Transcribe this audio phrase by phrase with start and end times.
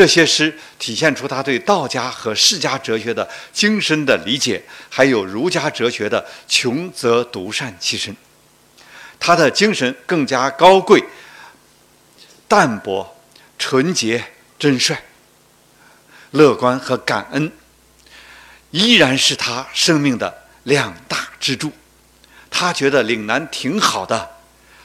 [0.00, 8.16] 这些诗体现出他对道家和释家哲学的精深的理解，还有儒家哲学的“穷则独善其身”。
[9.20, 11.04] 他的精神更加高贵、
[12.48, 13.14] 淡泊、
[13.58, 14.24] 纯洁、
[14.58, 14.96] 真率、
[16.30, 17.52] 乐观和感恩，
[18.70, 21.70] 依然是他生命的两大支柱。
[22.50, 24.30] 他觉得岭南挺好的，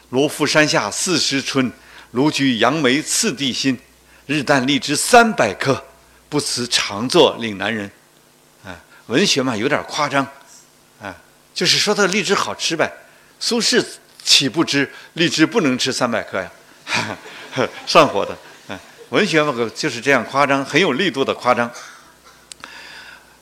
[0.09, 1.71] 罗浮山下四时春，
[2.11, 3.79] 卢橘杨梅次第新，
[4.25, 5.83] 日啖荔枝三百颗，
[6.29, 7.89] 不辞常作岭南人。
[8.63, 8.75] 啊，
[9.07, 10.27] 文学嘛，有点夸张，
[11.01, 11.15] 啊，
[11.53, 12.91] 就是说的荔枝好吃呗。
[13.39, 13.85] 苏轼。
[14.25, 16.51] 岂不知荔枝不能吃三百颗呀？
[17.85, 18.35] 上火的。
[18.67, 21.71] 哎，文学嘛，就是这样夸张，很有力度的夸张。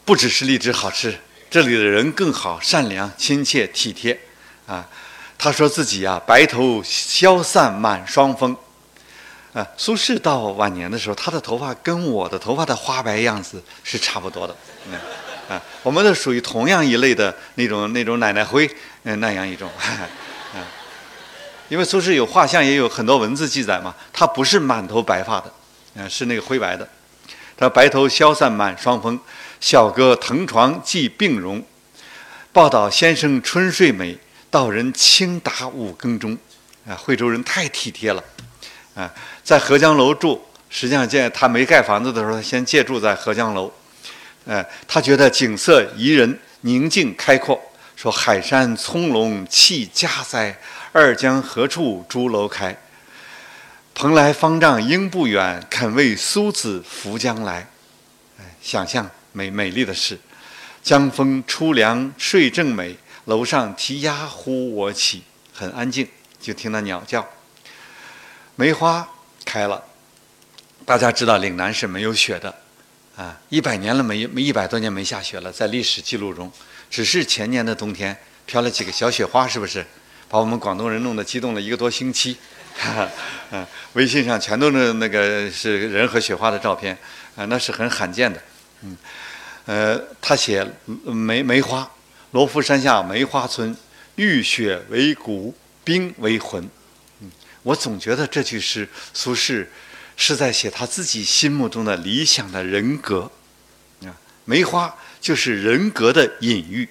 [0.04, 1.18] 不只是荔枝好吃，
[1.50, 4.20] 这里的人更好，善良、亲切、体贴。
[4.68, 4.86] 啊，
[5.38, 8.54] 他说自己呀，白头消散满霜风。
[9.54, 14.56] 啊，苏轼到晚年的时候，他的头发跟我的头发的花白样子是差不多的。
[14.92, 15.00] 嗯，
[15.48, 18.70] 啊，我们都属于同样一类的那种那种奶奶灰，
[19.04, 19.70] 嗯，那样一种。
[20.56, 20.62] 嗯
[21.70, 23.96] 因为苏轼有画像，也有很多文字记载嘛。
[24.12, 25.52] 他不是满头白发的，
[25.96, 26.88] 嗯，是那个灰白的。
[27.58, 29.20] 他白头消散满霜风，
[29.60, 31.64] 小阁藤床寄病容。
[32.52, 34.16] 报道先生春睡美，
[34.52, 36.38] 道人轻打五更钟。
[36.88, 38.24] 啊，惠州人太体贴了，
[38.94, 39.12] 啊，
[39.44, 40.44] 在合江楼住。
[40.70, 43.72] 实际上，建他没盖房子的时候，他先借住在合江楼。
[44.46, 47.62] 呃，他觉得景色宜人，宁静开阔。
[47.96, 50.58] 说海山葱茏气佳哉。
[50.92, 52.76] 二江何处朱楼开？
[53.94, 57.68] 蓬莱方丈应不远，肯为苏子扶将来。
[58.40, 60.20] 哎，想象美美丽的事。
[60.82, 65.24] 江风初凉睡正美，楼上啼鸦呼我起。
[65.54, 66.08] 很安静，
[66.42, 67.28] 就听到鸟叫。
[68.56, 69.08] 梅花
[69.46, 69.84] 开了。
[70.86, 72.54] 大家知道岭南是没有雪的，
[73.16, 76.52] 啊，一百年了没没一百多年没下雪了，在历史记录中，
[76.90, 79.86] 只是前年的冬天飘了几个小雪花，是不是？
[80.30, 82.36] 把我们广东人弄得激动了一个多星期，
[83.52, 86.98] 嗯，微信上全都是那个是人和雪花的照片，
[87.36, 88.42] 啊，那是很罕见的，
[88.82, 88.98] 嗯，
[89.66, 90.68] 呃，他写
[91.06, 91.88] 梅梅花，
[92.32, 93.78] 罗浮山下梅花村，
[94.16, 96.68] 遇雪为骨，冰为魂，
[97.64, 99.66] 我总觉得这句诗苏轼
[100.16, 103.32] 是在写他自己心目中的理想的人格，
[104.04, 104.14] 啊，
[104.46, 106.88] 梅花就是人格的隐喻。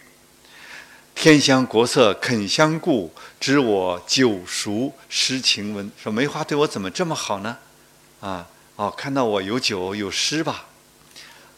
[1.15, 5.88] 天香国色肯相顾，知我酒熟诗情温。
[6.03, 7.59] 说梅花对我怎么这么好呢？
[8.21, 10.66] 啊，哦，看到我有酒有诗吧。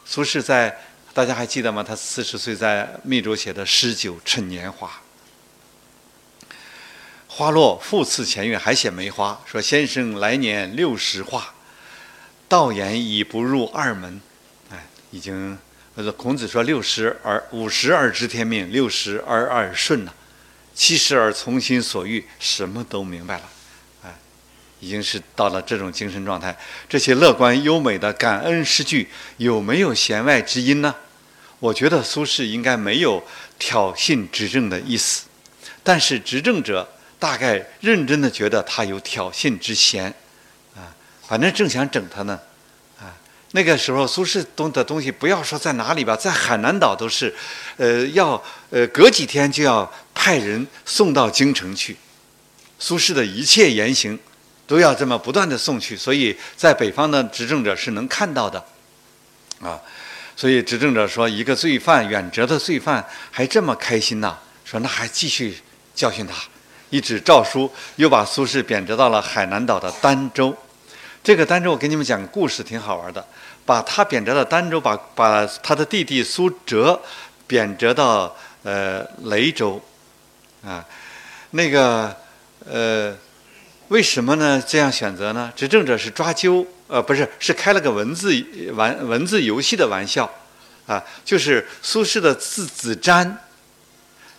[0.04, 0.76] 苏轼在，
[1.14, 1.84] 大家还记得吗？
[1.84, 4.88] 他四十岁在密州写的《诗酒趁年华》。
[7.36, 9.40] 花落复次前月，还写梅花。
[9.44, 11.52] 说先生来年六十画，
[12.48, 14.20] 道言已不入二门。
[14.70, 15.58] 哎，已经。
[16.16, 20.12] ：“孔子说六十而五十而知天命，六十而耳顺呐，
[20.76, 23.42] 七十而从心所欲，什么都明白了，
[24.04, 24.14] 哎，
[24.78, 26.56] 已经是到了这种精神状态。
[26.88, 29.08] 这些乐观优美的感恩诗句
[29.38, 30.94] 有没有弦外之音呢？
[31.58, 33.24] 我觉得苏轼应该没有
[33.58, 35.24] 挑衅执政的意思，
[35.82, 36.88] 但是执政者
[37.18, 40.12] 大概认真的觉得他有挑衅之嫌，
[40.74, 40.94] 啊，
[41.26, 42.38] 反正正想整他呢。”
[43.00, 43.14] 啊
[43.56, 47.32] 那个时候，苏轼东的东西，不要说在哪里吧，在海南岛都是，
[47.76, 51.96] 呃，要呃隔几天就要派人送到京城去。
[52.80, 54.18] 苏轼的一切言行，
[54.66, 58.58] 都要这么不断的送去，所以在北方的执政者是能看到的，
[59.60, 59.80] 啊，
[60.34, 65.56] 所以执政者说一个罪犯远谪的罪犯还这么开心呐，说那还继续
[65.94, 66.34] 教训他，
[66.90, 70.56] 一纸诏书又把苏轼贬谪到了海南岛的儋州。
[71.22, 73.24] 这个儋州，我给你们讲个故事，挺好玩的。
[73.66, 77.00] 把他贬谪到儋州，把把他的弟弟苏辙
[77.46, 79.80] 贬谪到呃雷州，
[80.62, 80.84] 啊，
[81.52, 82.14] 那个
[82.66, 83.16] 呃，
[83.88, 84.62] 为什么呢？
[84.66, 85.50] 这样选择呢？
[85.56, 88.30] 执政者是抓阄，呃，不是，是开了个文字
[88.74, 90.30] 玩文字游戏的玩笑，
[90.86, 93.34] 啊，就是苏轼的字子瞻，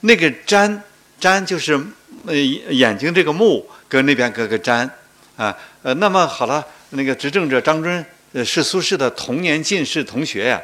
[0.01, 0.79] 那个瞻
[1.19, 1.83] 瞻就是
[2.27, 4.89] 呃眼睛这个目，跟那边搁个瞻，
[5.37, 6.65] 啊，呃，那么好了。
[6.91, 10.61] 那个执政者张遵，呃，是苏轼的同年进士同学呀，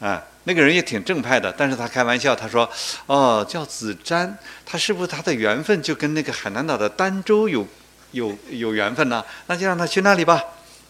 [0.00, 2.68] 啊，那个人也挺正派的，但是他开玩笑，他说，
[3.06, 4.30] 哦，叫子瞻，
[4.66, 7.66] 他是不是他的缘分就跟那个海南岛的儋州有
[8.10, 9.24] 有有缘分呢？
[9.46, 10.42] 那就让他去那里吧，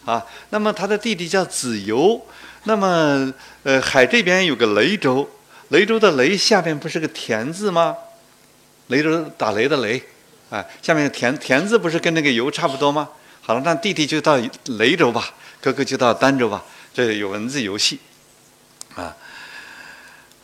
[0.03, 2.19] 啊，那么他的弟弟叫子由，
[2.65, 3.31] 那么
[3.61, 5.29] 呃，海这边有个雷州，
[5.69, 7.95] 雷州的雷下边不是个田字吗？
[8.87, 10.01] 雷州打雷的雷，
[10.49, 13.09] 啊，下面田田字不是跟那个由差不多吗？
[13.41, 15.29] 好了，那弟弟就到雷州吧，
[15.61, 16.63] 哥哥就到儋州吧。
[16.93, 17.99] 这有文字游戏，
[18.95, 19.15] 啊。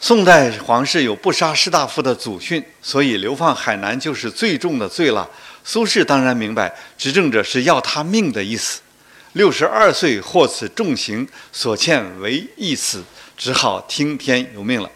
[0.02, 5.30] 宋代皇室有不杀士大夫的祖训，所以流放海南就是最重的罪了。
[5.66, 8.80] 苏轼当然明白，执政者是要他命的意思。
[9.34, 13.04] 六十二岁获此重刑，所欠唯一死，
[13.38, 14.90] 只好听天由命了。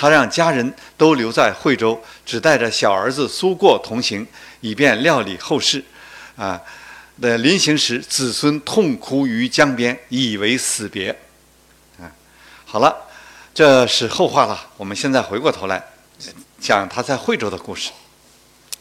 [0.00, 4.26] 他让家人都留在惠州，只带着小儿子苏过同行，
[4.62, 5.84] 以便料理后事。
[6.36, 6.58] 啊，
[7.20, 11.10] 的临行时，子孙痛哭于江边，以为死别。
[11.98, 12.10] 啊，
[12.64, 12.96] 好了。
[13.52, 14.68] 这是后话了。
[14.78, 15.84] 我们现在回过头来
[16.58, 17.90] 讲他在惠州的故事。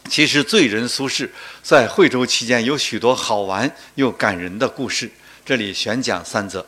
[0.09, 1.29] 其实罪人苏轼
[1.61, 5.11] 在惠州期间有许多好玩又感人的故事，
[5.45, 6.65] 这里选讲三则。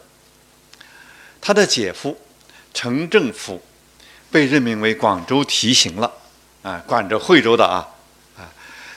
[1.39, 2.19] 他的姐夫
[2.73, 3.61] 程正甫
[4.31, 6.11] 被任命为广州提刑了，
[6.63, 7.85] 啊，管着惠州的啊，
[8.37, 8.47] 啊，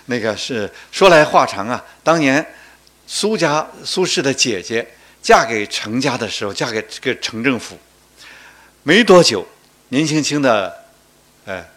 [0.06, 1.84] 那个是说来话长啊。
[2.02, 2.54] 当年
[3.06, 4.86] 苏家苏轼的姐姐
[5.20, 7.76] 嫁给程家的时候，嫁给这个程政府。
[8.84, 9.46] 没多久，
[9.88, 10.84] 年轻轻的，
[11.46, 11.68] 哎，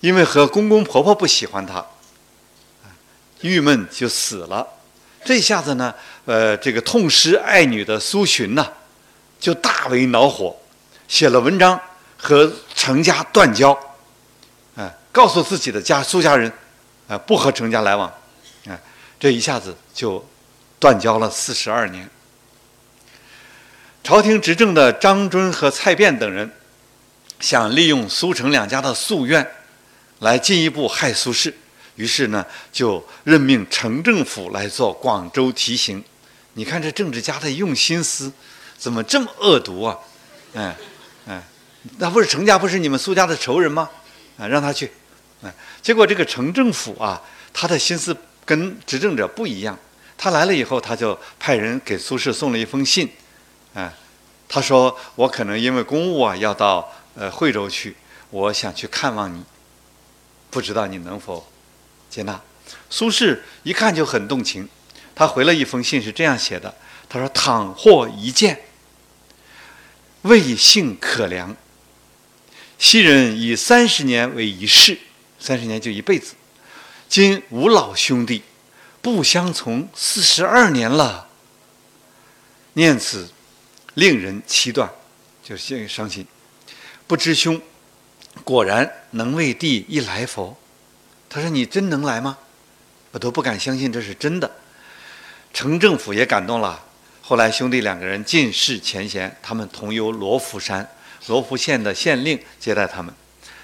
[0.00, 1.84] 因为和公公婆婆不喜欢他，
[3.42, 4.66] 郁闷就死了。
[5.24, 5.94] 这下子呢，
[6.24, 8.66] 呃，这个痛失爱女的苏洵呢，
[9.38, 10.56] 就大为恼火，
[11.08, 11.78] 写了文章
[12.16, 12.50] 和
[12.86, 13.76] 程家断交，
[14.76, 16.52] 哎，告诉自己的家苏家人，
[17.08, 18.08] 啊，不和程家来往，
[18.68, 18.80] 哎，
[19.18, 20.24] 这一下子就
[20.78, 22.08] 断交了四十二年。
[24.04, 26.48] 朝廷执政的张敦和蔡卞等人，
[27.40, 29.44] 想利用苏程两家的夙愿，
[30.20, 31.52] 来进一步害苏轼。
[31.96, 36.04] 于是呢，就任命程政甫来做广州提刑。
[36.52, 38.30] 你看这政治家的用心思，
[38.78, 39.98] 怎么这么恶毒啊？
[40.54, 40.76] 哎
[41.26, 41.42] 哎，
[41.98, 43.90] 那不是程家不是你们苏家的仇人吗？
[44.38, 44.90] 啊，让他去。
[45.42, 45.52] 啊，
[45.82, 47.22] 结果这个程正甫啊，
[47.52, 49.78] 他的心思跟执政者不一样。
[50.16, 53.10] 他来了以后，他就派人给苏轼送了一封信。
[53.74, 53.92] 啊，
[54.48, 57.94] 他说我可能因为公务啊要到呃惠州去，
[58.30, 59.44] 我想去看望你，
[60.50, 61.46] 不知道你能否
[62.08, 62.40] 接纳？
[62.88, 64.66] 苏轼一看就很动情，
[65.14, 66.74] 他回了一封信是这样写的：
[67.10, 68.62] 他说倘获一见，
[70.22, 71.54] 未幸可良。
[72.78, 74.98] 昔人以三十年为一世，
[75.38, 76.34] 三十年就一辈子，
[77.08, 78.42] 今吾老兄弟
[79.00, 81.28] 不相从四十二年了，
[82.74, 83.30] 念此。
[83.94, 84.90] 令人凄断，
[85.42, 86.26] 就心伤心。
[87.06, 87.58] 不知兄
[88.44, 90.54] 果然能为弟一来否？
[91.30, 92.36] 他说：“你真能来吗？”
[93.12, 94.54] 我都不敢相信这是真的。
[95.54, 96.84] 程政府也感动了。
[97.22, 100.86] 后来兄弟两个人尽释前嫌，他们同游罗浮山，
[101.26, 103.14] 罗浮县的县令接待他们，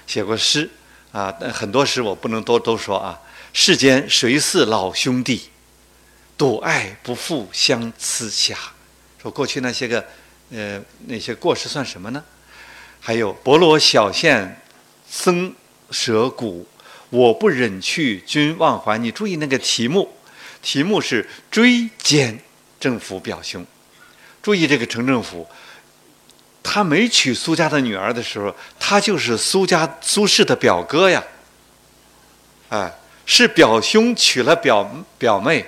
[0.07, 0.69] 写过诗
[1.11, 3.19] 啊，但很多诗我不能都都说啊。
[3.53, 5.49] 世间谁似老兄弟，
[6.37, 8.57] 笃爱不负相思下。
[9.21, 10.05] 说过去那些个。
[10.55, 12.23] 呃，那些过失算什么呢？
[12.99, 14.61] 还有博罗小县
[15.09, 15.51] 僧
[15.89, 16.67] 舍古，
[17.09, 19.01] 我不忍去，君忘还。
[19.01, 20.15] 你注意那个题目，
[20.61, 22.37] 题目是追歼
[22.79, 23.65] 政府表兄。
[24.43, 25.49] 注意这个城政府，
[26.63, 31.21] 他没娶苏家的女儿的时候，他就是苏家苏轼的表哥呀。
[32.69, 32.91] 哎，
[33.25, 35.65] 是表兄娶了表表妹。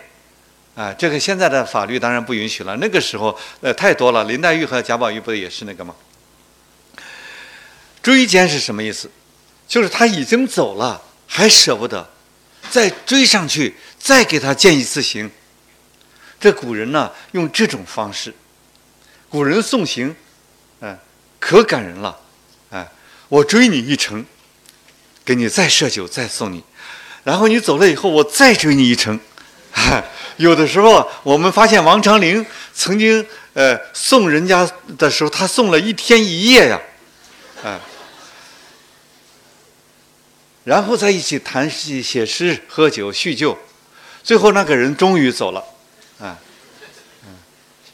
[0.76, 2.76] 啊，这个现在的法律当然不允许了。
[2.78, 4.26] 那个时候，呃，太多了。
[4.26, 5.96] 林黛玉和贾宝玉不也是那个吗？
[8.02, 9.10] 追奸是什么意思？
[9.68, 12.10] 就是他已经走了，还舍不得，
[12.70, 15.32] 再追上去，再给他见一次刑。
[16.40, 18.36] 这古人呢，用这种方式，
[19.30, 20.14] 古人送行，
[20.82, 20.98] 嗯，
[21.40, 22.20] 可感人了。
[22.72, 22.88] 哎，
[23.30, 24.26] 我追你一程，
[25.24, 26.64] 给你再设酒，再送你，
[27.24, 29.20] 然后你走了以后，我再追你一程。
[30.38, 36.82] 有的时候，我们发现王昌龄曾经呃送人家的时候，他送了一天一夜呀，
[37.64, 37.80] 啊，
[40.64, 43.58] 然后在一起谈戏、写诗、喝酒、叙旧，
[44.24, 45.64] 最后那个人终于走了，
[46.20, 46.40] 啊，
[47.26, 47.36] 嗯，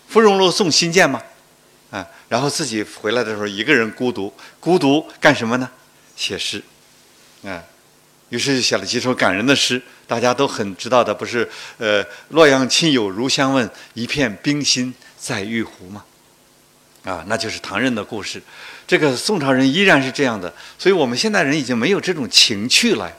[0.07, 1.21] 芙蓉楼送辛渐吗，
[2.31, 5.69] 然后自己回来的时候一个人孤独，孤独干什么呢？
[6.15, 6.63] 写诗，
[7.43, 7.61] 啊。
[8.29, 11.45] 于是就写了几首感人的诗，大家都很知道的，不是？
[11.77, 16.05] 呃，洛阳亲友如相问，一片冰心在玉壶吗？
[17.03, 18.41] 啊，那就是唐人的故事。
[18.87, 23.11] 这个宋朝人依然是这样的，所以我们现代人已经没有这种情趣了。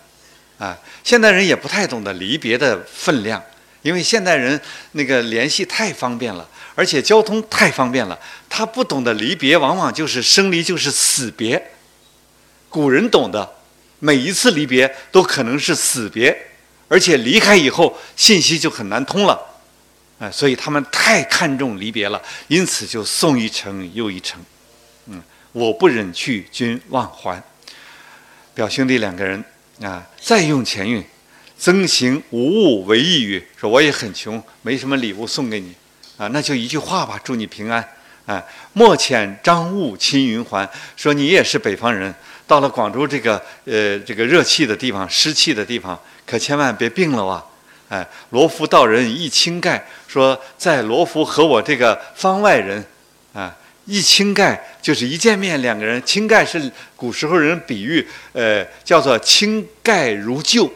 [0.57, 3.42] 啊，现代人也不太懂得离别的分量，
[3.83, 4.59] 因为现代人
[4.92, 11.73] 那个联系太方便了，而且交通太方便了，他不懂得离别，往往就是生离就是死别。
[12.69, 13.57] 古人懂得。
[14.05, 16.37] 每一次离别都可能是死别，
[16.88, 19.41] 而且离开以后信息就很难通了，
[20.19, 24.45] 啊，所以他们太看重离别了，因此就送一程又一程。
[25.07, 27.41] 嗯，我不忍去，君忘还。
[28.55, 29.45] 表兄弟两个人
[29.81, 31.05] 啊，再用前韵，
[31.57, 35.73] 曾行无物为意语，说我也很穷，没什么礼物送给你
[36.23, 37.85] 啊，那就一句话吧，祝你平安。
[38.26, 38.41] 啊，
[38.75, 42.14] 莫遣张雾亲云还，说你也是北方人，
[42.47, 47.45] 到了广州这个呃这个热气的地方、湿气的地方，可千万别病了哇！
[47.88, 52.85] 哎，罗浮道人一倾盖，说在罗浮和我这个方外人，
[53.33, 53.52] 啊，
[53.87, 60.73] 一倾盖就是一见面两个人，倾盖是古时候人比喻，呃，叫做倾盖如旧，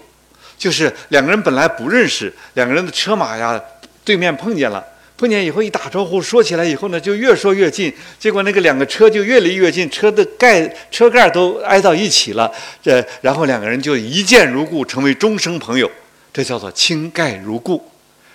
[0.59, 3.59] 就是两个人本来不认识，两个人的车马呀
[4.05, 4.85] 对面碰见了。
[5.19, 12.53] 碰见以后一打招呼，说起来以后呢，就越说越近，结果那个两个车就越离越近，车的盖车盖都挨到一起了。
[12.83, 15.91] 这然后两个人就一见如故，成为终生朋友，
[16.35, 17.91] 这叫做倾盖如故。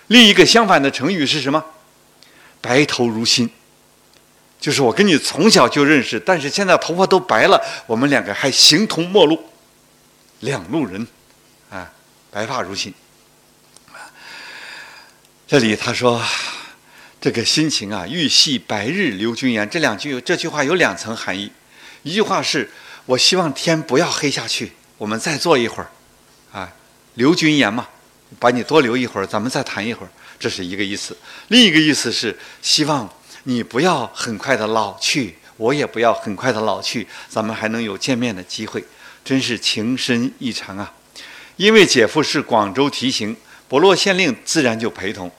[0.07, 1.63] 另一个相反的成语是什么？
[2.61, 3.47] 白头如新，
[4.59, 9.39] 就是我跟你从小就认识，但是现在头发都白了，我们两个还形同陌路，
[10.39, 11.05] 两路人，
[11.69, 11.91] 啊，
[12.31, 12.91] 白发如新。
[15.47, 16.19] 这里他说。
[17.21, 19.69] 这个心情啊，欲系白日留君颜。
[19.69, 21.51] 这两句，这句话有两层含义。
[22.01, 22.67] 一句话是
[23.05, 25.91] 我希望天不要黑下去，我们再坐一会儿，
[26.51, 26.73] 啊，
[27.13, 27.87] 留君颜嘛，
[28.39, 30.09] 把你多留一会儿，咱们再谈一会儿，
[30.39, 31.15] 这是一个意思。
[31.49, 33.07] 另一个意思是希望
[33.43, 38.83] 你不要很快的老去，我也不要很快的老去，咱们还能有见面的机会，
[39.23, 40.91] 真是情深意长啊。
[41.57, 43.37] 因为姐夫是广州提刑，
[43.67, 45.31] 博洛县令自然就陪同。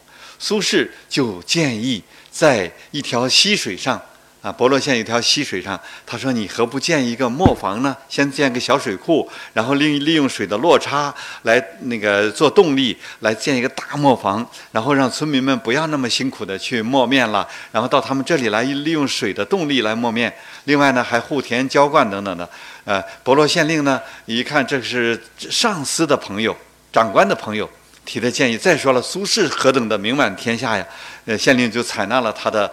[0.42, 4.02] 苏轼就建议在一条溪水上，
[4.42, 7.96] 啊，博洛县一条溪水上，他说：“你何不建一个磨坊呢？
[8.08, 20.34] 先建个小水库，然后利利用水的落差来那个做动力，来建一个大磨坊，然后让村民们不要那么辛苦的去磨面了，然后到他们这里来利用水的动力来磨面。
[20.64, 22.50] 另外呢，还护田浇灌等等的。
[22.84, 26.56] 呃，博洛县令呢，一看这是上司的朋友，
[26.92, 27.70] 长官的朋友。”
[28.04, 28.56] 提的建议。
[28.56, 30.86] 再说了，苏轼何等的名满天下呀！
[31.24, 32.72] 呃，县令就采纳了他的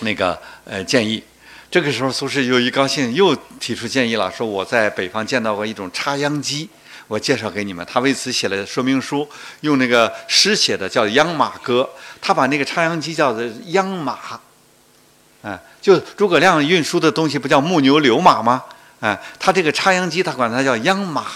[0.00, 1.22] 那个呃建议。
[1.70, 6.68] 这个时候，苏轼又一高兴，又提出建议了，说我在北方见到过一种插秧机，
[7.08, 7.86] 我介绍给你们。
[7.90, 9.28] 他为此写了说明书，
[9.60, 11.88] 用那个诗写的，叫《秧马歌》。
[12.22, 14.40] 他把那个插秧机叫做“秧马”，
[15.42, 18.64] 啊，就诸葛亮运输的东西不叫木牛流马吗？
[19.00, 21.26] 啊，他这个插秧机，他管它叫“秧马”。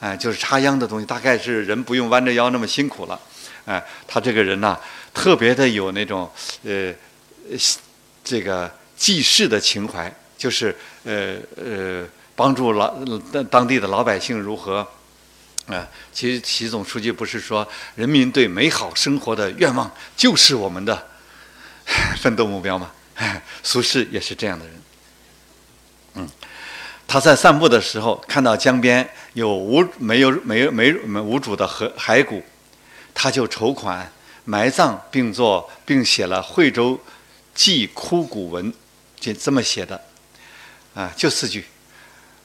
[0.00, 3.20] 哎，就是插秧的东西，大概是人不用弯着腰那么辛苦了。
[3.64, 4.78] 哎，他这个人呐，
[5.14, 6.30] 特别的有那种
[6.64, 6.94] 呃，
[8.22, 12.94] 这个济世的情怀，就是呃呃，帮助老
[13.50, 14.86] 当地的老百姓如何。
[15.66, 21.08] 啊，其实习总书记不是说，人民对美好生活的愿望就是我们的
[22.20, 22.92] 奋斗目标吗？
[23.64, 24.74] 苏轼也是这样的人。
[26.14, 26.28] 嗯。
[27.08, 32.42] 他在散步的时候，看到江边有无没有没有没无主的河骸骨，
[33.14, 34.10] 他就筹款
[34.44, 37.00] 埋葬，并作并写了《惠州
[37.54, 38.72] 祭枯骨文》，
[39.20, 40.00] 就这么写的，
[40.94, 41.64] 啊，就四句：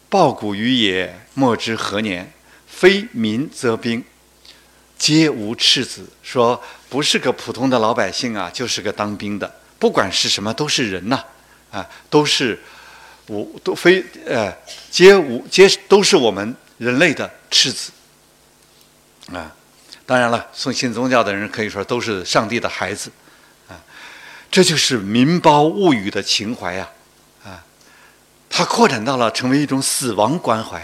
[0.09, 2.25] 抱骨于野，莫知何年；
[2.67, 4.03] 非民则兵，
[4.95, 6.07] 皆无赤子。
[6.21, 11.23] 说不是个普通的老百姓啊，就是个当兵的，不管是什么，都是人呐，
[11.71, 12.59] 啊，都是。
[13.27, 14.53] 无都非呃，
[14.89, 17.91] 皆无皆都是我们人类的赤子
[19.31, 19.55] 啊！
[20.05, 23.11] 当然了，送信宗教的人可以说都是上帝的孩子
[23.69, 23.79] 啊！
[24.51, 26.89] 这就是民胞物语的情怀呀
[27.45, 27.63] 啊！
[28.49, 30.79] 它扩展到了成为一种死亡关怀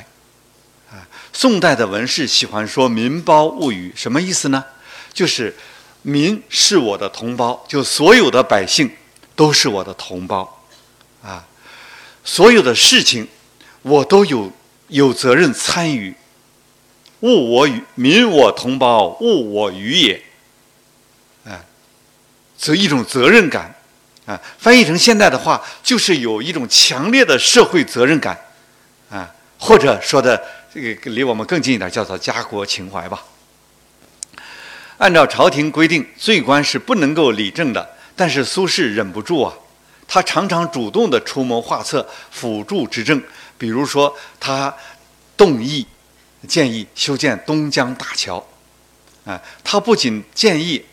[0.89, 1.03] 啊！
[1.33, 4.63] 宋代的文士喜欢说“民胞物语”，什么意思呢？
[5.11, 5.53] 就是
[6.03, 8.89] 民是我的同胞，就所有的百姓
[9.35, 10.63] 都是我的同胞
[11.21, 11.45] 啊！
[12.27, 13.25] 所有的事情，
[13.83, 14.51] 我都有
[14.89, 16.13] 有责任参与。
[17.21, 20.21] 物我与民我同胞，物我与也。
[21.45, 21.65] 哎，
[22.57, 23.73] 这一种责任感，
[24.25, 28.37] 啊，翻译成现代的话，就是有一种强烈的社会责任感，
[29.09, 30.39] 啊，或者说的
[30.71, 33.23] 这个离我们更近一点，叫做家国情怀吧。
[34.97, 39.53] 按照朝廷规定，罪官是不能够理政的，但是苏轼忍不住啊。
[40.07, 43.21] 他常常主动的出谋划策，辅助执政。
[43.57, 44.73] 比如说，他
[45.35, 45.85] 动议
[46.47, 48.41] 建议修建东江大桥，
[49.25, 50.85] 啊，他不仅建议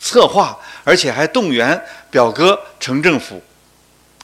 [0.00, 3.42] 策划，而且还动员表哥城政府，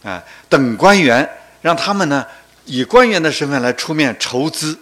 [0.03, 1.29] 啊等官员，
[1.61, 2.25] 让他们呢
[2.65, 4.79] 以官员的身份来出面筹资，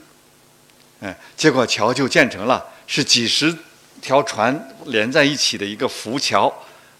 [1.00, 3.56] 哎，结果桥就建成了，是几十
[4.00, 6.52] 条船连在一起的一个浮桥。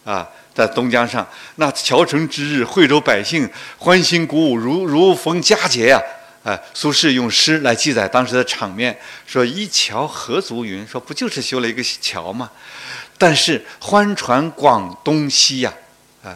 [0.05, 1.27] 啊，在东江上。
[1.57, 6.01] 那桥成之日，惠州百姓欢欣鼓舞，如如逢佳节呀！
[6.45, 10.85] 啊，苏轼用诗来记载当时的场面，说：“一桥何足云？
[10.87, 12.51] 说不就是修了一个桥吗？
[13.17, 15.73] 但是欢传广东西呀，
[16.25, 16.35] 啊，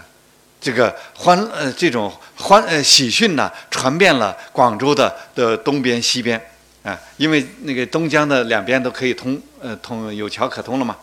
[0.60, 6.40] 这个欢呃这种欢呃喜讯呢，传遍了广州的的东边西边。”
[6.86, 10.96] 啊，因为那个东江的两边都可以通，呃，通有桥可通了嘛。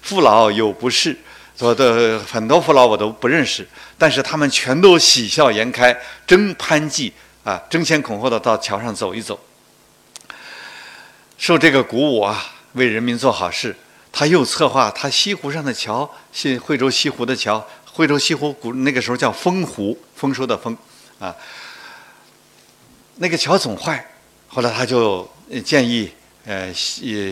[0.00, 1.18] 父老有不是，
[1.58, 5.96] 我的很多父老我都不认识，但是他们全都喜笑颜开，
[6.26, 7.12] 争攀记
[7.44, 9.38] 啊，争先恐后的到桥上走一走。
[11.38, 13.74] 受这个鼓舞啊，为人民做好事，
[14.12, 20.76] 他又策划他西湖上的桥，西惠州西湖的桥，惠州西湖古那个时候叫丰湖，丰收的丰，
[21.18, 21.34] 啊，
[23.16, 24.04] 那个桥总坏。
[24.48, 25.28] 后来他就
[25.64, 26.10] 建议，
[26.44, 26.72] 呃，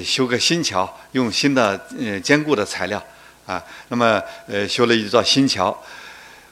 [0.05, 3.03] 修个新桥，用新的呃坚固的材料，
[3.53, 5.77] 啊，那么呃修了一座新桥。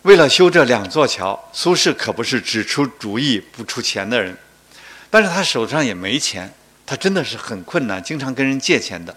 [0.02, 4.37] 为了修这两座桥，苏轼可不是只出主意不出钱的人，
[5.09, 6.52] 但是他手上也没钱，
[6.85, 9.16] 他真的是很困难，经常跟人借钱的。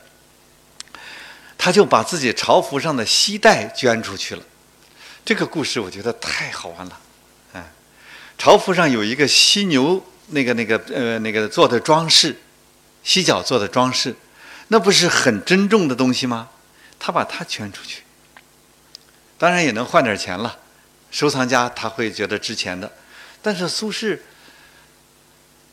[1.58, 4.44] 他就把自己朝服上的西带捐出去了。
[5.26, 7.00] 这个故事我觉得太好玩了，
[7.54, 7.64] 嗯，
[8.38, 10.04] 朝服上有一个犀牛。
[10.28, 12.40] 那个、那个、呃，那个做的装饰，
[13.04, 14.16] 犀角做的装饰，
[14.70, 16.48] 那不是很珍重的东西吗？
[17.06, 18.04] 他把它捐出去，
[19.38, 20.58] 当然也能换点钱了。
[21.12, 22.90] 收藏家他会觉得值钱的，
[23.42, 24.18] 但是苏轼，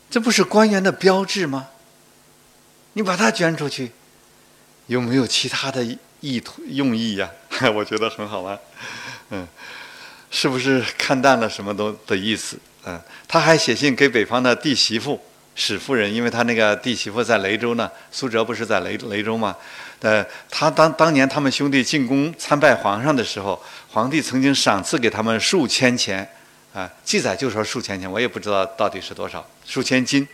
[0.09, 1.69] 这不是官员的标志吗？
[2.91, 3.93] 你把它捐出去，
[4.87, 7.31] 有没有其他的意图用意呀？
[7.73, 8.59] 我觉得很好玩，
[9.29, 9.47] 嗯，
[10.29, 12.59] 是不是看淡了什么都的意思？
[12.83, 15.23] 嗯，他还写信给北方的弟媳妇
[15.55, 17.89] 史夫人，因为他那个弟媳妇在雷州呢。
[18.11, 19.55] 苏辙不是在雷雷州吗？
[20.01, 26.27] 呃，他当当年他们兄弟进宫参拜皇上的时候，皇帝曾经赏赐给他们数千钱，
[26.73, 30.27] 啊，记载就说数千钱，我也不知道到底是多少，数千金，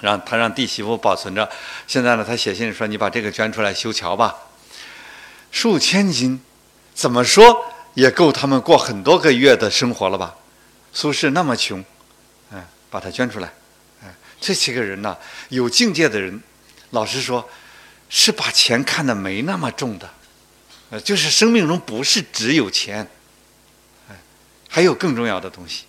[0.00, 1.48] 让他让弟媳妇保存着。
[1.86, 4.36] 现在呢，他写信说：“你把这个捐出来修桥吧。”
[5.52, 6.40] 数千金，
[6.92, 10.34] 怎么说也够他们过很多个月的生活了吧？
[10.92, 11.84] 苏轼那么穷，
[12.50, 13.52] 嗯，把它捐出来，
[14.02, 14.08] 嗯，
[14.40, 15.16] 这些个人呐，
[15.50, 16.42] 有境界的人，
[16.90, 17.48] 老实说，
[18.14, 20.08] 是把钱看得没那么重的，
[20.90, 23.08] 呃，就是生命中不是只有钱，
[24.10, 24.14] 哎，
[24.68, 25.84] 还有更重要的东西。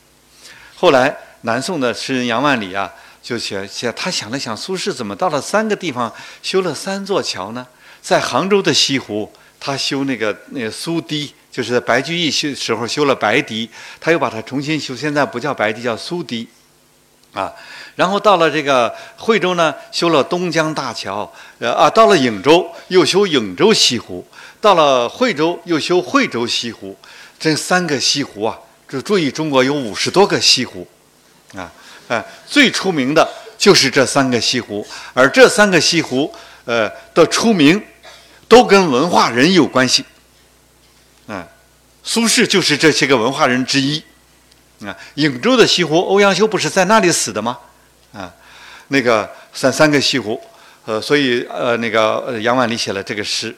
[0.73, 2.89] 后来南宋的诗人杨万里啊，
[3.21, 6.09] 就写写，他想了想，苏轼怎么到了三个地方
[6.41, 7.67] 修了三座桥呢？
[8.01, 11.33] 在杭州的西湖，他修那个那个苏堤。
[11.53, 13.69] 就是白居易修时候修了白堤，
[14.01, 16.47] 他又把它重新修，现在不叫白堤，叫苏堤，
[17.33, 17.51] 啊，
[17.95, 24.25] 然后到了这个惠州呢，修了东江大桥，呃啊，到了颍州又修颍州西湖，
[24.61, 26.95] 到了惠州又修惠州西湖，
[27.39, 30.87] 这三个西湖啊，就注意中国有五十多个西湖，
[31.55, 31.71] 啊，
[32.07, 36.31] 哎，最出名的就是这三个西湖，而这三个西湖，
[36.65, 37.81] 呃的出名，
[38.47, 40.05] 都跟文化人有关系。
[41.25, 41.43] 嗯，
[42.03, 44.03] 苏轼就是这些个文化人之一。
[44.85, 47.57] 啊，颍州的西湖，欧阳修不是在那里死的吗？
[48.11, 48.33] 啊，
[48.89, 50.41] 那个三三个西湖，
[50.85, 53.55] 呃，所以呃，那个杨万里写了这个诗。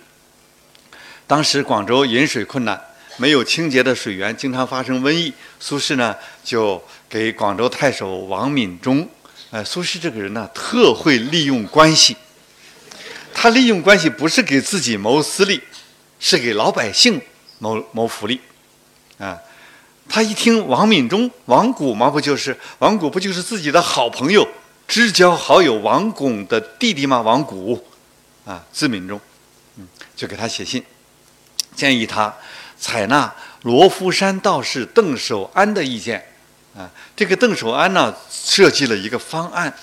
[1.26, 2.80] 当时广州饮水困难，
[3.18, 5.34] 没有清洁的水源，经常发生瘟疫。
[5.60, 9.08] 苏轼呢，就给广州太守王敏忠。
[9.52, 12.16] 呃，苏轼这个人呢，特会利用关系。
[13.34, 15.62] 他利用关系不是给自己谋私利，
[16.20, 17.22] 是给老百姓。
[17.60, 18.42] 谋谋福利，
[19.18, 19.40] 啊！
[20.08, 24.48] 他一听王敏忠、王谷嘛，不就是王谷不就是自己的好朋友、
[24.88, 27.22] 知交好友王巩的弟弟吗？
[27.22, 27.84] 王谷，
[28.46, 29.20] 啊，字敏忠，
[29.78, 30.84] 嗯，就给他写信，
[31.76, 32.34] 建议他
[32.78, 36.24] 采纳罗浮山道士邓守安的意见，
[36.78, 39.74] 啊，这个邓守安呢，设计了一个方案，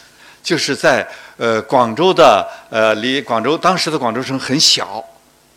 [0.43, 1.07] 就是在
[1.37, 5.05] 呃广州的呃离广州当时的广州城很小，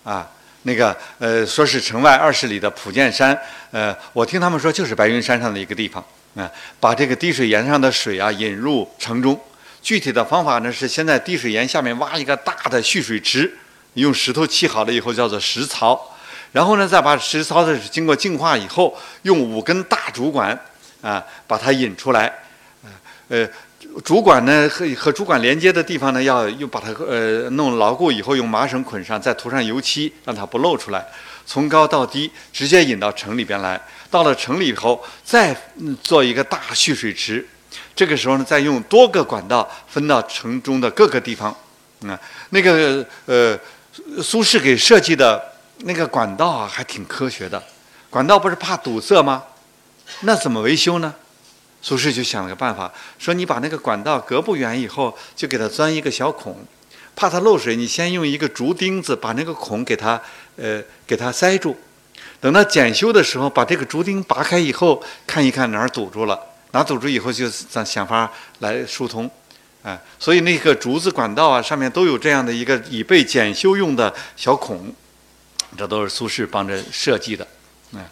[0.03, 0.29] 啊。
[0.67, 6.03] 那个呃，说是城外二十里的普建山，呃，我听他们说就是白云山上的一个地方
[6.35, 6.49] 啊，
[6.79, 9.39] 把这个滴水岩上的水啊引入城中。
[9.83, 13.55] 具体的方法呢是先在滴水岩下面挖一个大的蓄水池，
[13.93, 16.17] 用石头砌好了以后叫做石槽，
[16.51, 20.59] 然后呢再把石槽的经过净化以后，用五根大竹管
[21.01, 22.33] 啊把它引出来，
[23.27, 23.47] 呃。
[24.03, 31.05] 主管呢和和主管连接的地方呢，要又把它呃弄牢固以后，用麻绳捆上，再涂上油漆，让它不露出来。
[31.45, 33.81] 从高到低，直接引到城里边来。
[34.09, 35.55] 到了城里以后，再
[36.01, 37.45] 做一个大蓄水池。
[37.95, 41.55] 这个时候呢，再用多个管道分到城中的各个地方。
[42.05, 43.57] 啊，那个呃，
[44.21, 45.41] 苏轼给设计的
[45.79, 47.61] 那个管道啊，还挺科学的。
[48.09, 49.43] 管道不是怕堵塞吗？
[50.21, 51.13] 那怎么维修呢？
[51.85, 56.65] 苏轼就想了个办法，说你把那个管道隔不远以后，就给它钻一个小孔，
[57.15, 60.19] 怕它漏水，你先用一个竹钉子把那个孔给它
[60.55, 61.77] 呃给它塞住。
[62.41, 66.39] 等到检修的时候，把这个竹钉拔开以后，看一看哪儿堵住了，
[66.71, 69.29] 哪堵住以后就咱想法来疏通。
[69.83, 74.91] 啊，所以那个竹子管道啊，上面都有这样的一个以备检修用的小孔，
[75.77, 77.47] 这都是苏轼帮着设计的。
[77.91, 78.03] 嗯，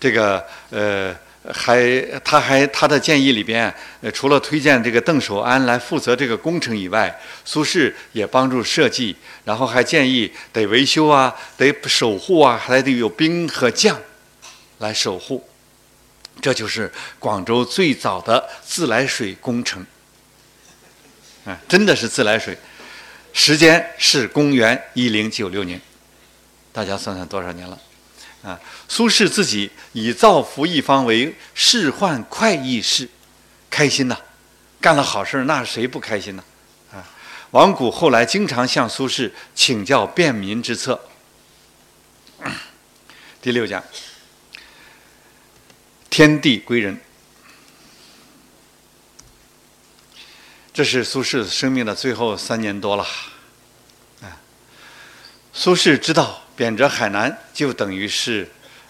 [0.00, 1.14] 这个呃，
[1.54, 3.74] 还他还他的建议里边，
[4.12, 13.98] 除了推荐这个邓守安来负责这个工程以外，苏轼也帮助设计，然后还建议得维修啊，得守护啊，还得有兵和将
[14.78, 15.42] 来守护。
[16.42, 19.84] 这就是广州最早的自来水工程。
[21.46, 22.56] 啊，真的是自来水，
[23.32, 25.80] 时间是公元一零九六年，
[26.70, 27.78] 大家算算多少年了？
[28.42, 33.08] 啊，苏轼自己以造福一方为仕宦快意事，
[33.68, 34.16] 开心呐，
[34.80, 36.44] 干了好事那谁不开心呢？
[36.90, 37.04] 啊，
[37.50, 40.98] 王谷后来经常向苏轼请教便民之策。
[43.42, 43.84] 第六讲，
[46.08, 46.98] 天地归人。
[50.72, 53.06] 这是苏轼生命的最后三年多了，
[54.22, 54.40] 啊，
[55.52, 58.46] 苏轼知道贬谪海南就等于是，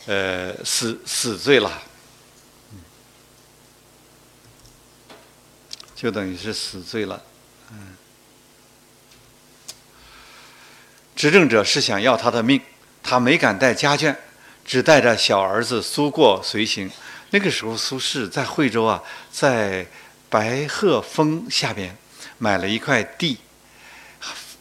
[0.07, 1.81] 呃，死死罪了，
[5.95, 7.23] 就等于是死罪了，
[7.71, 7.95] 嗯，
[11.15, 12.61] 执政者是想要他的命，
[13.05, 14.17] 他没敢带家眷，
[14.65, 16.91] 只带着小儿子苏过随行。
[17.31, 19.87] 那个时候，苏轼在惠州啊，在。
[20.29, 21.97] 白鹤峰下边
[22.39, 23.37] 买了一块地，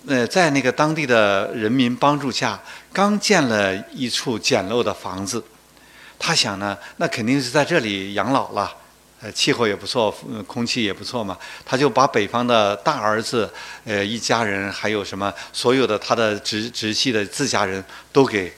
[0.07, 2.59] 呃，在那个当地的人民帮助下，
[2.93, 5.43] 刚建了一处简陋的房子。
[6.17, 8.73] 他想呢，那肯定是在这里养老了，
[9.21, 10.09] 呃，气候也不错，
[10.47, 11.37] 空气也不错嘛。
[11.65, 13.49] 他就把北方的大儿子，
[13.85, 18.53] 呃，一家人，还有什么所有的他的直直系的自家人都给，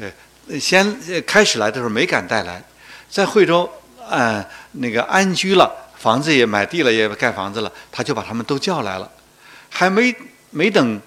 [0.00, 2.62] 呃，先开始来的时候没敢带来，
[3.10, 3.68] 在惠州，
[4.10, 5.72] 嗯，那个安居了。
[5.96, 9.10] 房子也买地了，也盖房子了，他就把他们都叫来了，
[9.70, 10.14] 还没
[10.54, 11.02] 没等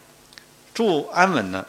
[0.74, 1.66] 住安稳呢，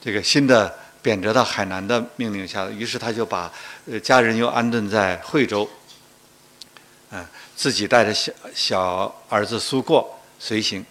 [0.00, 3.50] 这个新的贬谪到海南的命令下，于是他就把
[3.86, 5.68] 呃家人又安顿在惠州，
[7.12, 10.84] 嗯，自己带着小小儿子苏过随行。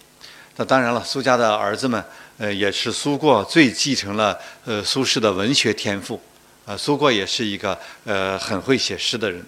[0.56, 2.02] 那当然了，苏家的儿子们，
[2.38, 6.18] 呃，也是苏过最继承了呃苏轼的文学天赋，
[6.64, 9.44] 呃，苏过也是一个呃很会写诗的人。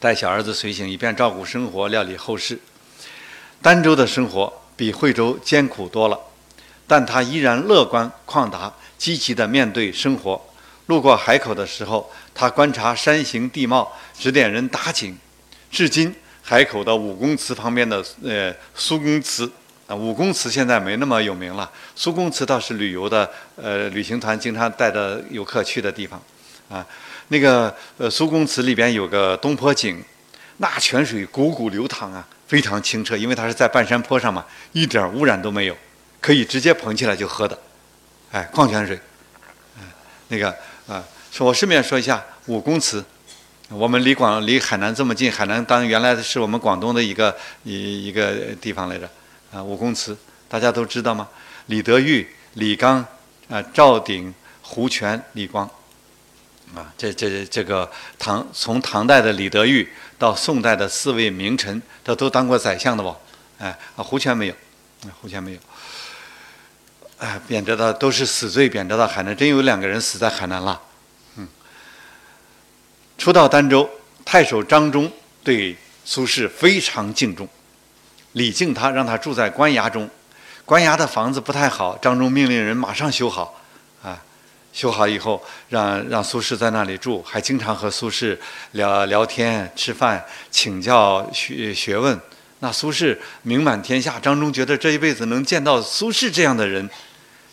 [0.00, 2.58] 带小儿子随行，以便照顾生活、料理后事。
[3.62, 6.18] 儋州的生活比惠州艰苦多了，
[6.86, 10.40] 但他依然乐观旷达，积极地面对生活。
[10.86, 15.18] 路过海口的时候，他观察山形地貌，指点人打井。
[15.70, 19.50] 至今，海口的武公祠旁边的呃苏公祠
[19.88, 26.22] 啊，武公祠现在没那么有名了，苏公祠倒是旅游的呃旅行团经常带着游客去的地方
[26.70, 26.86] 啊。
[27.28, 30.02] 那个呃，苏公祠里边有个东坡井，
[30.56, 35.76] 那泉水汩汩流淌啊，非常清澈，因为它是在半山坡上嘛，一点污染都没有，
[36.20, 37.56] 可以直接捧起来就喝的，
[38.32, 38.98] 哎，矿泉水。
[39.78, 39.84] 嗯，
[40.28, 40.48] 那个
[40.88, 43.04] 啊，说我顺便说一下武公祠，
[43.68, 49.08] 我们离广离海南这么近，海南当原来是我们广东的一个一一个地方来着，
[49.52, 50.16] 啊，武公祠
[50.48, 51.28] 大家都知道吗？
[51.66, 53.04] 李德裕、李纲、
[53.50, 55.68] 啊赵鼎、胡权、李光。
[56.74, 63.16] 啊，这这这个唐从唐代的李德裕到宋代的四位名臣，这都当过宰相的吧？
[63.58, 64.54] 哎，啊，胡权没有，
[65.20, 65.58] 胡权没有。
[67.18, 70.80] 哎，贬谪到都是死罪，贬谪到海南，真有两个人死在海南了。
[71.36, 71.48] 嗯。
[73.16, 73.88] 初到儋州，
[74.24, 75.10] 太守张忠
[75.42, 77.48] 对苏轼非常敬重，
[78.32, 80.08] 礼敬他，让他住在官衙中。
[80.64, 83.60] 官衙的房子不太好，张忠命令人马上修好。
[84.78, 88.38] 修好以后，让让苏轼在那里住，还经常和苏轼
[88.70, 92.16] 聊聊天、吃饭、请教学学问。
[92.60, 96.88] 那苏轼名满天下，张忠觉得这一辈子能见到苏轼这样的人，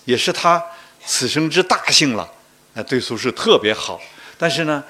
[0.03, 0.63] 也是他
[1.03, 2.31] 此生之大幸了。
[2.73, 3.99] 那，对苏轼特别好。
[4.37, 4.83] 但是呢，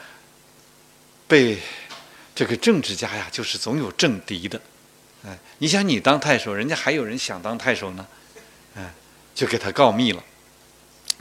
[1.29, 1.57] 被
[2.35, 4.59] 这个政治家呀，就是总有政敌的。
[5.25, 8.05] 哎，你想你当太守，人家还有人想当太守呢，
[8.75, 8.93] 哎，
[9.33, 10.21] 就给他告密了。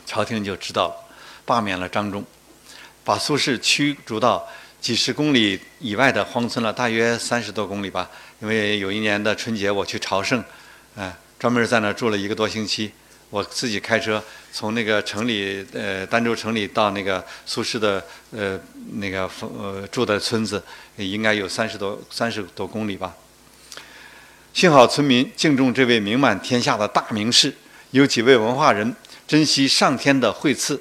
[0.07, 1.04] 朝廷就知道了，
[1.45, 2.25] 罢免了张忠，
[3.05, 4.49] 把苏轼驱逐到
[4.81, 8.11] 几十公里以外的荒村了，大约三十多公里吧。
[8.41, 10.43] 因为有一年的春节我去朝圣，
[10.97, 12.93] 嗯，专门在那住了一个多星期。
[13.31, 18.61] 我自己开车从那个城里，呃，儋州城里到那个苏轼的呃
[18.93, 20.63] 那个呃住的村子，
[20.97, 23.13] 应该有三十多三十多公里吧。
[24.53, 27.53] 幸好村民敬重这位名满天下的大名士，
[27.91, 28.95] 有几位文化人
[29.27, 30.81] 珍惜上天的惠赐，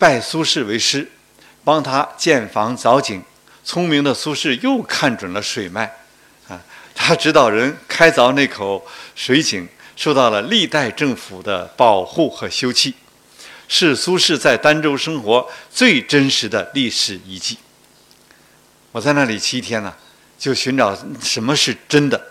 [0.00, 1.06] 拜苏轼为师，
[1.62, 3.22] 帮他建房凿井。
[3.62, 5.84] 聪明的苏轼又看准了水脉，
[6.48, 6.58] 啊，
[6.94, 8.84] 他指导人开凿那口
[9.14, 12.94] 水井，受到了历代政府的保护和修葺，
[13.68, 17.58] 是苏轼在儋州生活最真实的历史遗迹。
[18.92, 19.94] 我在那里七天呢，
[20.38, 22.28] 就寻找什么是真的。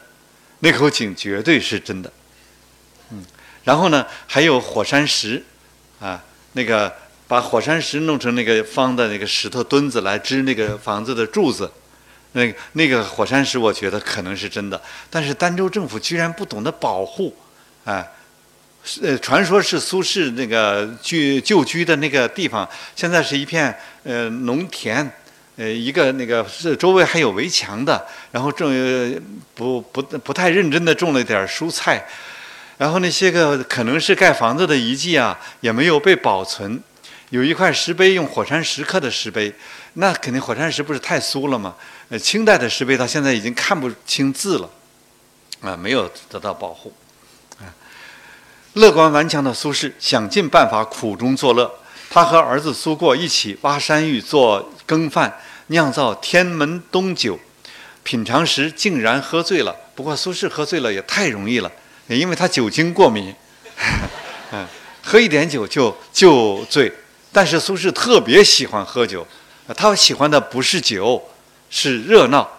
[0.61, 2.11] 那口井绝对是真的，
[3.11, 3.23] 嗯，
[3.63, 5.45] 然后呢，还有火山石，
[6.01, 6.21] 啊，
[6.53, 6.91] 那个
[7.29, 11.71] 把火山石弄成那个方的那个石头墩子来支那个房子的柱子，
[12.31, 17.35] 那那个火山石我觉得可能是真的，但是儋州政府居然不懂得保护，
[17.85, 18.03] 啊，
[19.03, 25.09] 呃，传说是苏轼那个居旧居的那个地方，现在是一片呃农田。
[25.61, 28.71] 呃，一个那个是周围还有围墙的，然后种
[29.53, 32.01] 不不不太认真的种了一点蔬菜，
[32.77, 36.81] 然后那些个可能是盖房子的遗迹啊，也没有被保存。
[37.29, 39.53] 有一块石碑用火山石刻的石碑，
[39.93, 41.75] 那肯定火山石不是太酥了吗？
[42.09, 44.69] 呃，清代的石碑到现在已经看不清字了，
[45.61, 46.91] 啊，没有得到保护。
[47.59, 47.69] 啊，
[48.73, 51.71] 乐观顽强的苏轼想尽办法苦中作乐，
[52.09, 55.39] 他和儿子苏过一起挖山芋做羹饭。
[55.71, 57.39] 酿造天门冬酒，
[58.01, 59.75] 品尝时竟然喝醉了。
[59.93, 61.71] 不过苏轼喝醉了也太容易了，
[62.07, 63.31] 因为他酒精过敏，
[64.51, 64.65] 嗯，
[65.03, 66.91] 喝一点酒就就醉。
[67.31, 69.25] 但是苏轼特别喜欢喝酒，
[69.75, 71.21] 他喜欢的不是酒，
[71.69, 72.49] 是热闹。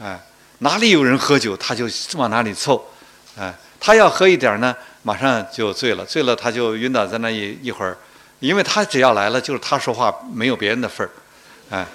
[0.00, 0.20] 哎，
[0.58, 1.86] 哪里有人喝酒，他就
[2.16, 2.84] 往哪里凑。
[3.38, 7.96] 哎，他要喝一点呢，马上就醉了，醉了他就晕倒在那一一会儿，
[8.40, 11.10] 因为他只要来了，就是他说话没有别人的份儿，
[11.70, 11.86] 哎。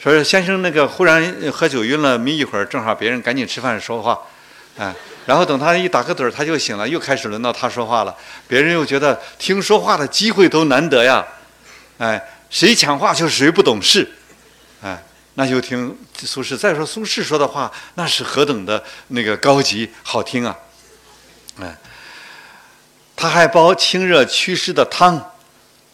[0.00, 4.20] 说先生那个忽然喝酒晕了，眯一会儿，正好别人赶紧吃饭说话，
[4.76, 8.14] 哎，然后等他一打个盹儿，他就醒了，又开始轮到他说话了。
[8.46, 11.26] 别人又觉得听说话的机会都难得呀，
[11.98, 14.10] 哎，谁抢话就是谁不懂事，
[14.82, 15.02] 哎，
[15.34, 16.56] 那就听苏轼。
[16.56, 20.56] 再说苏轼说的话，那是何等的那个高级好听啊，
[21.60, 21.76] 哎，
[23.14, 25.16] 他还煲清热祛湿的汤，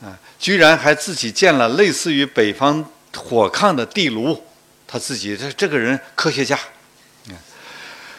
[0.03, 2.85] 啊，居然还自己建了类似于北方。
[3.13, 4.41] 火炕的地炉，
[4.87, 6.57] 他自己这这个人科学家，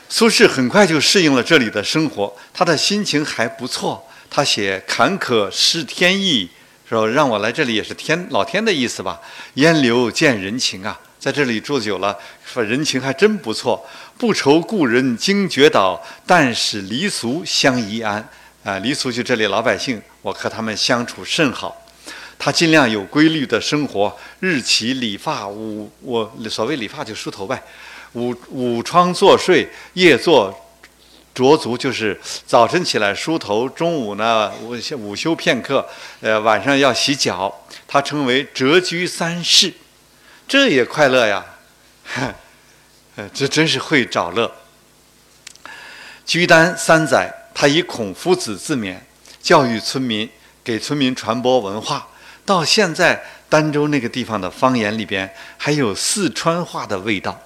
[0.10, 4.06] 苏轼很快就适应了这里的生活，他的心情还不错。
[4.30, 6.50] 他写“坎坷失天意”，
[6.92, 9.18] 说让我来这里也是天老天的意思吧。
[9.54, 13.88] 烟柳见人情啊，在这里住久了，说人情还真不错。
[14.18, 18.28] 不愁故人惊觉倒，但使离俗相宜安。
[18.66, 21.74] 啊，离俗就这里老百姓，我和他们相处甚好。
[22.38, 27.64] 他尽量有规律的生活，日起理发，午我所谓理发就梳头呗，
[28.12, 30.54] 午午窗坐睡，夜坐
[31.34, 35.88] 着足，就是早晨起来梳头，中午呢午午休片刻，
[36.20, 37.66] 呃晚上要洗脚。
[37.88, 39.74] 他称为谪居三世，
[40.48, 41.46] 这也快乐呀，
[43.16, 44.50] 呃这真是会找乐。
[46.26, 48.96] 居丹三载，他以孔夫子自勉，
[49.42, 50.30] 教育村民，
[50.64, 52.08] 给村民传播文化。
[52.46, 57.38] 到现在，儋州那个地方的方言里边还有四川话的味道。